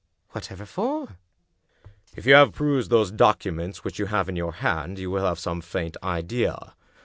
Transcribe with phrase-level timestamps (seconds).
[0.31, 1.09] "Whatever for?""
[2.17, 5.37] If you have perused those documents which you have in your hand, you will have
[5.37, 6.73] some faint idea.